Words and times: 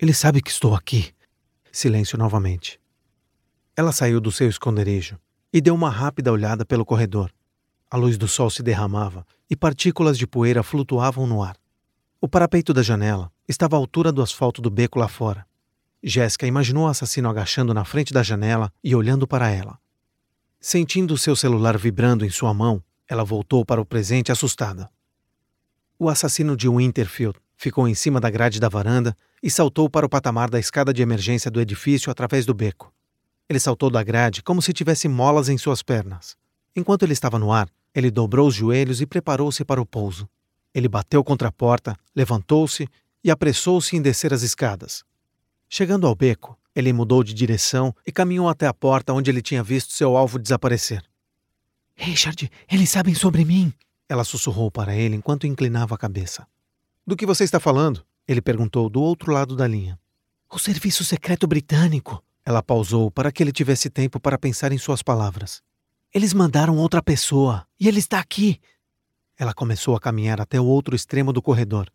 Ele 0.00 0.14
sabe 0.14 0.40
que 0.40 0.50
estou 0.50 0.74
aqui. 0.74 1.12
Silêncio 1.70 2.16
novamente. 2.16 2.80
Ela 3.76 3.92
saiu 3.92 4.18
do 4.18 4.32
seu 4.32 4.48
esconderijo 4.48 5.18
e 5.52 5.60
deu 5.60 5.74
uma 5.74 5.90
rápida 5.90 6.32
olhada 6.32 6.64
pelo 6.64 6.86
corredor. 6.86 7.30
A 7.90 7.98
luz 7.98 8.16
do 8.16 8.26
sol 8.26 8.48
se 8.48 8.62
derramava 8.62 9.26
e 9.50 9.54
partículas 9.54 10.16
de 10.16 10.26
poeira 10.26 10.62
flutuavam 10.62 11.26
no 11.26 11.42
ar. 11.42 11.54
O 12.18 12.26
parapeito 12.26 12.72
da 12.72 12.82
janela 12.82 13.30
estava 13.46 13.76
à 13.76 13.78
altura 13.78 14.10
do 14.10 14.22
asfalto 14.22 14.62
do 14.62 14.70
beco 14.70 14.98
lá 14.98 15.06
fora. 15.06 15.46
Jéssica 16.02 16.46
imaginou 16.46 16.84
o 16.84 16.88
assassino 16.88 17.28
agachando 17.28 17.74
na 17.74 17.84
frente 17.84 18.10
da 18.10 18.22
janela 18.22 18.72
e 18.82 18.94
olhando 18.94 19.26
para 19.26 19.50
ela. 19.50 19.78
Sentindo 20.58 21.18
seu 21.18 21.36
celular 21.36 21.76
vibrando 21.76 22.24
em 22.24 22.30
sua 22.30 22.54
mão, 22.54 22.82
ela 23.06 23.22
voltou 23.22 23.66
para 23.66 23.82
o 23.82 23.84
presente 23.84 24.32
assustada. 24.32 24.90
O 25.98 26.08
assassino 26.08 26.56
de 26.56 26.70
Winterfield 26.70 27.38
ficou 27.60 27.86
em 27.86 27.94
cima 27.94 28.18
da 28.18 28.30
grade 28.30 28.58
da 28.58 28.70
varanda 28.70 29.14
e 29.42 29.50
saltou 29.50 29.90
para 29.90 30.06
o 30.06 30.08
patamar 30.08 30.48
da 30.48 30.58
escada 30.58 30.94
de 30.94 31.02
emergência 31.02 31.50
do 31.50 31.60
edifício 31.60 32.10
através 32.10 32.46
do 32.46 32.54
beco. 32.54 32.90
Ele 33.50 33.60
saltou 33.60 33.90
da 33.90 34.02
grade 34.02 34.42
como 34.42 34.62
se 34.62 34.72
tivesse 34.72 35.06
molas 35.08 35.50
em 35.50 35.58
suas 35.58 35.82
pernas. 35.82 36.38
Enquanto 36.74 37.02
ele 37.02 37.12
estava 37.12 37.38
no 37.38 37.52
ar, 37.52 37.68
ele 37.94 38.10
dobrou 38.10 38.48
os 38.48 38.54
joelhos 38.54 39.02
e 39.02 39.06
preparou-se 39.06 39.62
para 39.62 39.80
o 39.80 39.84
pouso. 39.84 40.26
Ele 40.74 40.88
bateu 40.88 41.22
contra 41.22 41.48
a 41.48 41.52
porta, 41.52 41.94
levantou-se 42.16 42.88
e 43.22 43.30
apressou-se 43.30 43.94
em 43.94 44.00
descer 44.00 44.32
as 44.32 44.40
escadas. 44.40 45.04
Chegando 45.68 46.06
ao 46.06 46.14
beco, 46.14 46.58
ele 46.74 46.94
mudou 46.94 47.22
de 47.22 47.34
direção 47.34 47.94
e 48.06 48.10
caminhou 48.10 48.48
até 48.48 48.66
a 48.66 48.72
porta 48.72 49.12
onde 49.12 49.30
ele 49.30 49.42
tinha 49.42 49.62
visto 49.62 49.92
seu 49.92 50.16
alvo 50.16 50.38
desaparecer. 50.38 51.02
Richard, 51.94 52.50
eles 52.72 52.88
sabem 52.88 53.14
sobre 53.14 53.44
mim. 53.44 53.70
Ela 54.08 54.24
sussurrou 54.24 54.70
para 54.70 54.96
ele 54.96 55.14
enquanto 55.14 55.46
inclinava 55.46 55.94
a 55.94 55.98
cabeça. 55.98 56.46
Do 57.10 57.16
que 57.16 57.26
você 57.26 57.42
está 57.42 57.58
falando? 57.58 58.06
Ele 58.24 58.40
perguntou 58.40 58.88
do 58.88 59.02
outro 59.02 59.32
lado 59.32 59.56
da 59.56 59.66
linha. 59.66 59.98
O 60.48 60.60
Serviço 60.60 61.04
Secreto 61.04 61.44
Britânico. 61.44 62.22
Ela 62.44 62.62
pausou 62.62 63.10
para 63.10 63.32
que 63.32 63.42
ele 63.42 63.50
tivesse 63.50 63.90
tempo 63.90 64.20
para 64.20 64.38
pensar 64.38 64.70
em 64.70 64.78
suas 64.78 65.02
palavras. 65.02 65.60
Eles 66.14 66.32
mandaram 66.32 66.76
outra 66.76 67.02
pessoa 67.02 67.66
e 67.80 67.88
ele 67.88 67.98
está 67.98 68.20
aqui. 68.20 68.60
Ela 69.36 69.52
começou 69.52 69.96
a 69.96 70.00
caminhar 70.00 70.40
até 70.40 70.60
o 70.60 70.64
outro 70.64 70.94
extremo 70.94 71.32
do 71.32 71.42
corredor. 71.42 71.90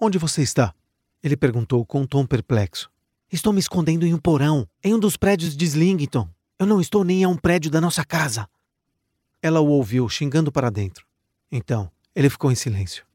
Onde 0.00 0.16
você 0.16 0.40
está? 0.40 0.74
Ele 1.22 1.36
perguntou 1.36 1.84
com 1.84 2.00
um 2.00 2.06
tom 2.06 2.24
perplexo. 2.24 2.90
Estou 3.30 3.52
me 3.52 3.60
escondendo 3.60 4.06
em 4.06 4.14
um 4.14 4.18
porão, 4.18 4.66
em 4.82 4.94
um 4.94 4.98
dos 4.98 5.18
prédios 5.18 5.54
de 5.54 5.66
Slington. 5.66 6.26
Eu 6.58 6.64
não 6.64 6.80
estou 6.80 7.04
nem 7.04 7.22
a 7.22 7.28
um 7.28 7.36
prédio 7.36 7.70
da 7.70 7.82
nossa 7.82 8.02
casa. 8.02 8.48
Ela 9.42 9.60
o 9.60 9.68
ouviu 9.68 10.08
xingando 10.08 10.50
para 10.50 10.70
dentro. 10.70 11.06
Então, 11.52 11.92
ele 12.16 12.30
ficou 12.30 12.50
em 12.50 12.54
silêncio. 12.54 13.07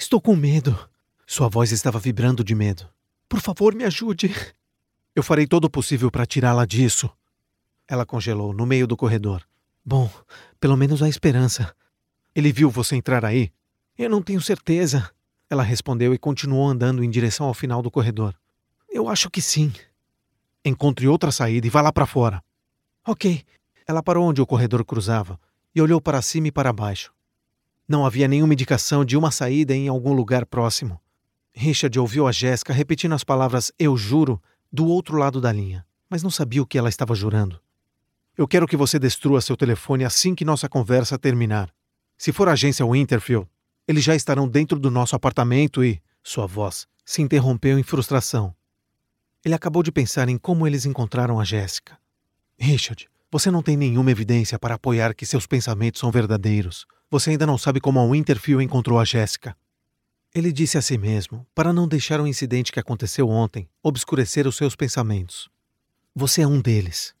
Estou 0.00 0.18
com 0.18 0.34
medo. 0.34 0.88
Sua 1.26 1.46
voz 1.50 1.72
estava 1.72 1.98
vibrando 1.98 2.42
de 2.42 2.54
medo. 2.54 2.88
Por 3.28 3.38
favor, 3.38 3.74
me 3.74 3.84
ajude. 3.84 4.34
Eu 5.14 5.22
farei 5.22 5.46
todo 5.46 5.66
o 5.66 5.70
possível 5.70 6.10
para 6.10 6.24
tirá-la 6.24 6.64
disso. 6.64 7.10
Ela 7.86 8.06
congelou 8.06 8.54
no 8.54 8.64
meio 8.64 8.86
do 8.86 8.96
corredor. 8.96 9.46
Bom, 9.84 10.10
pelo 10.58 10.74
menos 10.74 11.02
há 11.02 11.08
esperança. 11.08 11.76
Ele 12.34 12.50
viu 12.50 12.70
você 12.70 12.96
entrar 12.96 13.26
aí? 13.26 13.52
Eu 13.98 14.08
não 14.08 14.22
tenho 14.22 14.40
certeza. 14.40 15.10
Ela 15.50 15.62
respondeu 15.62 16.14
e 16.14 16.18
continuou 16.18 16.66
andando 16.66 17.04
em 17.04 17.10
direção 17.10 17.44
ao 17.44 17.52
final 17.52 17.82
do 17.82 17.90
corredor. 17.90 18.34
Eu 18.88 19.06
acho 19.06 19.28
que 19.28 19.42
sim. 19.42 19.70
Encontre 20.64 21.06
outra 21.06 21.30
saída 21.30 21.66
e 21.66 21.70
vá 21.70 21.82
lá 21.82 21.92
para 21.92 22.06
fora. 22.06 22.42
Ok. 23.06 23.44
Ela 23.86 24.02
parou 24.02 24.26
onde 24.26 24.40
o 24.40 24.46
corredor 24.46 24.82
cruzava 24.82 25.38
e 25.74 25.82
olhou 25.82 26.00
para 26.00 26.22
cima 26.22 26.48
e 26.48 26.52
para 26.52 26.72
baixo. 26.72 27.12
Não 27.90 28.06
havia 28.06 28.28
nenhuma 28.28 28.52
indicação 28.52 29.04
de 29.04 29.16
uma 29.16 29.32
saída 29.32 29.74
em 29.74 29.88
algum 29.88 30.12
lugar 30.12 30.46
próximo. 30.46 31.00
Richard 31.52 31.98
ouviu 31.98 32.28
a 32.28 32.30
Jéssica 32.30 32.72
repetindo 32.72 33.16
as 33.16 33.24
palavras 33.24 33.72
eu 33.76 33.96
juro 33.96 34.40
do 34.72 34.86
outro 34.86 35.16
lado 35.16 35.40
da 35.40 35.50
linha, 35.50 35.84
mas 36.08 36.22
não 36.22 36.30
sabia 36.30 36.62
o 36.62 36.66
que 36.66 36.78
ela 36.78 36.88
estava 36.88 37.16
jurando. 37.16 37.60
Eu 38.38 38.46
quero 38.46 38.68
que 38.68 38.76
você 38.76 38.96
destrua 38.96 39.40
seu 39.40 39.56
telefone 39.56 40.04
assim 40.04 40.36
que 40.36 40.44
nossa 40.44 40.68
conversa 40.68 41.18
terminar. 41.18 41.68
Se 42.16 42.30
for 42.30 42.48
a 42.48 42.52
agência 42.52 42.86
Winterfield, 42.86 43.48
eles 43.88 44.04
já 44.04 44.14
estarão 44.14 44.46
dentro 44.46 44.78
do 44.78 44.88
nosso 44.88 45.16
apartamento 45.16 45.82
e. 45.82 46.00
Sua 46.22 46.46
voz 46.46 46.86
se 47.04 47.20
interrompeu 47.22 47.76
em 47.76 47.82
frustração. 47.82 48.54
Ele 49.44 49.54
acabou 49.56 49.82
de 49.82 49.90
pensar 49.90 50.28
em 50.28 50.38
como 50.38 50.64
eles 50.64 50.86
encontraram 50.86 51.40
a 51.40 51.44
Jéssica. 51.44 51.98
Richard, 52.56 53.10
você 53.32 53.50
não 53.50 53.64
tem 53.64 53.76
nenhuma 53.76 54.12
evidência 54.12 54.60
para 54.60 54.76
apoiar 54.76 55.12
que 55.12 55.26
seus 55.26 55.44
pensamentos 55.44 55.98
são 55.98 56.12
verdadeiros. 56.12 56.86
Você 57.10 57.30
ainda 57.30 57.44
não 57.44 57.58
sabe 57.58 57.80
como 57.80 57.98
a 57.98 58.06
Winterfield 58.06 58.64
encontrou 58.64 59.00
a 59.00 59.04
Jéssica. 59.04 59.56
Ele 60.32 60.52
disse 60.52 60.78
a 60.78 60.82
si 60.82 60.96
mesmo, 60.96 61.44
para 61.52 61.72
não 61.72 61.88
deixar 61.88 62.20
o 62.20 62.26
incidente 62.26 62.70
que 62.70 62.78
aconteceu 62.78 63.28
ontem 63.28 63.68
obscurecer 63.82 64.46
os 64.46 64.56
seus 64.56 64.76
pensamentos. 64.76 65.50
Você 66.14 66.42
é 66.42 66.46
um 66.46 66.60
deles. 66.60 67.12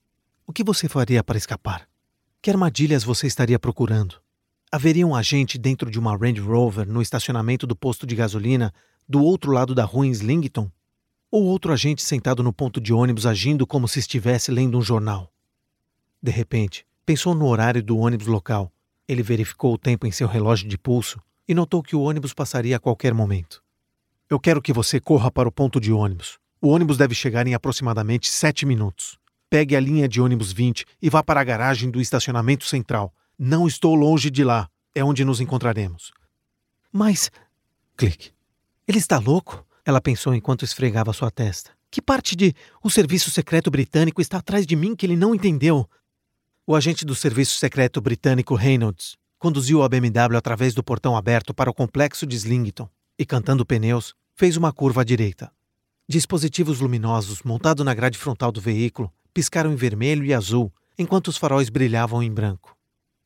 O 0.46 0.52
que 0.52 0.62
você 0.62 0.88
faria 0.88 1.24
para 1.24 1.36
escapar? 1.36 1.88
Que 2.40 2.50
armadilhas 2.50 3.02
você 3.02 3.26
estaria 3.26 3.58
procurando? 3.58 4.14
Haveria 4.70 5.04
um 5.04 5.16
agente 5.16 5.58
dentro 5.58 5.90
de 5.90 5.98
uma 5.98 6.16
Range 6.16 6.40
Rover 6.40 6.88
no 6.88 7.02
estacionamento 7.02 7.66
do 7.66 7.74
posto 7.74 8.06
de 8.06 8.14
gasolina 8.14 8.72
do 9.08 9.20
outro 9.20 9.50
lado 9.50 9.74
da 9.74 9.84
rua 9.84 10.06
em 10.06 10.12
Slington? 10.12 10.70
Ou 11.32 11.42
outro 11.46 11.72
agente 11.72 12.00
sentado 12.04 12.44
no 12.44 12.52
ponto 12.52 12.80
de 12.80 12.92
ônibus 12.92 13.26
agindo 13.26 13.66
como 13.66 13.88
se 13.88 13.98
estivesse 13.98 14.52
lendo 14.52 14.78
um 14.78 14.82
jornal? 14.82 15.32
De 16.22 16.30
repente, 16.30 16.86
pensou 17.04 17.34
no 17.34 17.46
horário 17.46 17.82
do 17.82 17.98
ônibus 17.98 18.28
local. 18.28 18.72
Ele 19.10 19.24
verificou 19.24 19.74
o 19.74 19.78
tempo 19.78 20.06
em 20.06 20.12
seu 20.12 20.28
relógio 20.28 20.68
de 20.68 20.78
pulso 20.78 21.20
e 21.48 21.52
notou 21.52 21.82
que 21.82 21.96
o 21.96 22.00
ônibus 22.00 22.32
passaria 22.32 22.76
a 22.76 22.78
qualquer 22.78 23.12
momento. 23.12 23.60
Eu 24.28 24.38
quero 24.38 24.62
que 24.62 24.72
você 24.72 25.00
corra 25.00 25.32
para 25.32 25.48
o 25.48 25.52
ponto 25.52 25.80
de 25.80 25.90
ônibus. 25.90 26.38
O 26.62 26.68
ônibus 26.68 26.96
deve 26.96 27.12
chegar 27.12 27.44
em 27.44 27.52
aproximadamente 27.52 28.28
sete 28.28 28.64
minutos. 28.64 29.18
Pegue 29.50 29.74
a 29.74 29.80
linha 29.80 30.06
de 30.06 30.20
ônibus 30.20 30.52
20 30.52 30.84
e 31.02 31.10
vá 31.10 31.24
para 31.24 31.40
a 31.40 31.44
garagem 31.44 31.90
do 31.90 32.00
estacionamento 32.00 32.64
central. 32.66 33.12
Não 33.36 33.66
estou 33.66 33.96
longe 33.96 34.30
de 34.30 34.44
lá. 34.44 34.68
É 34.94 35.02
onde 35.02 35.24
nos 35.24 35.40
encontraremos. 35.40 36.12
Mas. 36.92 37.32
Clique. 37.96 38.30
Ele 38.86 38.98
está 38.98 39.18
louco? 39.18 39.66
Ela 39.84 40.00
pensou 40.00 40.36
enquanto 40.36 40.64
esfregava 40.64 41.12
sua 41.12 41.32
testa. 41.32 41.72
Que 41.90 42.00
parte 42.00 42.36
de 42.36 42.54
o 42.80 42.88
serviço 42.88 43.28
secreto 43.28 43.72
britânico 43.72 44.20
está 44.20 44.38
atrás 44.38 44.64
de 44.64 44.76
mim 44.76 44.94
que 44.94 45.04
ele 45.04 45.16
não 45.16 45.34
entendeu? 45.34 45.90
O 46.66 46.76
agente 46.76 47.04
do 47.04 47.14
Serviço 47.14 47.56
Secreto 47.56 48.00
Britânico 48.00 48.54
Reynolds 48.54 49.16
conduziu 49.38 49.82
a 49.82 49.88
BMW 49.88 50.36
através 50.36 50.74
do 50.74 50.84
portão 50.84 51.16
aberto 51.16 51.54
para 51.54 51.70
o 51.70 51.74
complexo 51.74 52.26
de 52.26 52.36
Slington 52.36 52.88
e, 53.18 53.24
cantando 53.24 53.64
pneus, 53.64 54.14
fez 54.36 54.56
uma 54.56 54.72
curva 54.72 55.00
à 55.00 55.04
direita. 55.04 55.50
Dispositivos 56.08 56.80
luminosos 56.80 57.42
montados 57.42 57.84
na 57.84 57.94
grade 57.94 58.18
frontal 58.18 58.52
do 58.52 58.60
veículo 58.60 59.12
piscaram 59.32 59.72
em 59.72 59.76
vermelho 59.76 60.24
e 60.24 60.34
azul 60.34 60.72
enquanto 60.98 61.28
os 61.28 61.36
faróis 61.36 61.70
brilhavam 61.70 62.22
em 62.22 62.30
branco. 62.30 62.76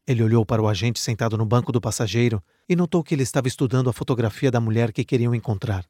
Ele 0.06 0.22
olhou 0.22 0.46
para 0.46 0.62
o 0.62 0.68
agente 0.68 1.00
sentado 1.00 1.36
no 1.36 1.44
banco 1.44 1.72
do 1.72 1.80
passageiro 1.80 2.42
e 2.68 2.76
notou 2.76 3.02
que 3.02 3.14
ele 3.14 3.24
estava 3.24 3.48
estudando 3.48 3.90
a 3.90 3.92
fotografia 3.92 4.50
da 4.50 4.60
mulher 4.60 4.92
que 4.92 5.04
queriam 5.04 5.34
encontrar. 5.34 5.84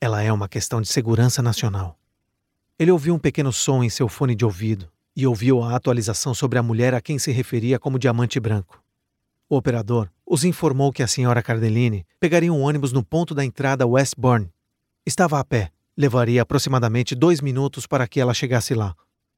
Ela 0.00 0.22
é 0.22 0.32
uma 0.32 0.48
questão 0.48 0.80
de 0.80 0.88
segurança 0.88 1.42
nacional. 1.42 1.98
Ele 2.78 2.90
ouviu 2.90 3.14
um 3.14 3.18
pequeno 3.18 3.52
som 3.52 3.84
em 3.84 3.90
seu 3.90 4.08
fone 4.08 4.34
de 4.34 4.44
ouvido 4.44 4.90
e 5.16 5.26
ouviu 5.26 5.62
a 5.62 5.76
atualização 5.76 6.34
sobre 6.34 6.58
a 6.58 6.62
mulher 6.62 6.94
a 6.94 7.00
quem 7.00 7.18
se 7.18 7.30
referia 7.30 7.78
como 7.78 7.98
Diamante 7.98 8.40
Branco. 8.40 8.82
O 9.48 9.56
operador 9.56 10.10
os 10.26 10.44
informou 10.44 10.92
que 10.92 11.02
a 11.02 11.06
senhora 11.06 11.42
Cardellini 11.42 12.06
pegaria 12.18 12.52
um 12.52 12.62
ônibus 12.62 12.92
no 12.92 13.04
ponto 13.04 13.34
da 13.34 13.44
entrada 13.44 13.86
Westbourne. 13.86 14.50
Estava 15.04 15.38
a 15.38 15.44
pé. 15.44 15.70
Levaria 15.94 16.40
aproximadamente 16.40 17.14
dois 17.14 17.42
minutos 17.42 17.86
para 17.86 18.08
que 18.08 18.18
ela 18.18 18.32
chegasse 18.32 18.74
lá. 18.74 18.94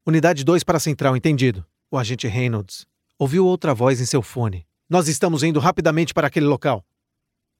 Unidade 0.07 0.45
2 0.45 0.63
para 0.63 0.77
a 0.77 0.81
central, 0.81 1.17
entendido. 1.17 1.67
O 1.91 1.99
agente 1.99 2.29
Reynolds 2.29 2.87
ouviu 3.19 3.45
outra 3.45 3.75
voz 3.75 4.01
em 4.01 4.07
seu 4.07 4.23
fone. 4.23 4.67
Nós 4.89 5.09
estamos 5.09 5.43
indo 5.43 5.59
rapidamente 5.59 6.15
para 6.15 6.29
aquele 6.29 6.47
local. 6.47 6.85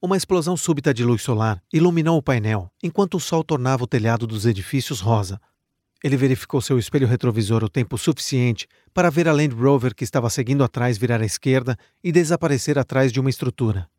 Uma 0.01 0.15
explosão 0.15 0.55
súbita 0.55 0.93
de 0.93 1.03
luz 1.03 1.23
solar 1.23 1.61
iluminou 1.73 2.17
o 2.17 2.23
painel, 2.23 2.71
enquanto 2.83 3.15
o 3.15 3.19
sol 3.19 3.43
tornava 3.43 3.83
o 3.83 3.87
telhado 3.87 4.27
dos 4.27 4.45
edifícios 4.45 5.01
rosa, 5.01 5.41
ele 6.03 6.17
verificou 6.17 6.61
seu 6.61 6.77
espelho 6.77 7.07
retrovisor 7.07 7.63
o 7.63 7.69
tempo 7.69 7.97
suficiente 7.97 8.67
para 8.93 9.09
ver 9.09 9.27
a 9.27 9.33
Land 9.33 9.55
Rover 9.55 9.95
que 9.95 10.03
estava 10.03 10.29
seguindo 10.29 10.63
atrás 10.63 10.97
virar 10.97 11.21
à 11.21 11.25
esquerda 11.25 11.77
e 12.03 12.11
desaparecer 12.11 12.77
atrás 12.77 13.11
de 13.11 13.19
uma 13.19 13.29
estrutura. 13.29 13.89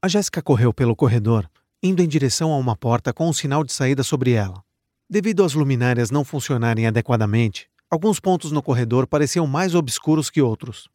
A 0.00 0.08
Jéssica 0.08 0.42
correu 0.42 0.72
pelo 0.72 0.94
corredor, 0.94 1.50
indo 1.82 2.02
em 2.02 2.08
direção 2.08 2.52
a 2.52 2.56
uma 2.56 2.76
porta 2.76 3.12
com 3.12 3.28
um 3.28 3.32
sinal 3.32 3.64
de 3.64 3.72
saída 3.72 4.02
sobre 4.02 4.32
ela. 4.32 4.62
Devido 5.08 5.44
às 5.44 5.54
luminárias 5.54 6.10
não 6.10 6.24
funcionarem 6.24 6.86
adequadamente, 6.86 7.68
alguns 7.90 8.20
pontos 8.20 8.52
no 8.52 8.62
corredor 8.62 9.06
pareciam 9.06 9.46
mais 9.46 9.74
obscuros 9.74 10.30
que 10.30 10.40
outros. 10.40 10.88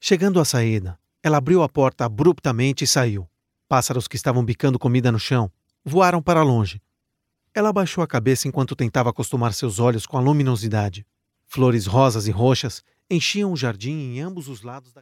Chegando 0.00 0.40
à 0.40 0.44
saída, 0.44 0.98
ela 1.22 1.38
abriu 1.38 1.62
a 1.62 1.68
porta 1.68 2.04
abruptamente 2.04 2.84
e 2.84 2.86
saiu. 2.86 3.28
Pássaros 3.68 4.08
que 4.08 4.16
estavam 4.16 4.44
bicando 4.44 4.78
comida 4.78 5.12
no 5.12 5.18
chão 5.18 5.50
voaram 5.84 6.22
para 6.22 6.42
longe, 6.42 6.80
ela 7.54 7.68
abaixou 7.68 8.02
a 8.02 8.06
cabeça 8.06 8.48
enquanto 8.48 8.76
tentava 8.76 9.10
acostumar 9.10 9.52
seus 9.52 9.78
olhos 9.78 10.06
com 10.06 10.16
a 10.16 10.20
luminosidade. 10.20 11.06
Flores 11.46 11.86
rosas 11.86 12.26
e 12.26 12.30
roxas 12.30 12.82
enchiam 13.10 13.52
o 13.52 13.56
jardim 13.56 13.90
em 13.90 14.20
ambos 14.20 14.48
os 14.48 14.62
lados 14.62 14.92
da 14.92 14.96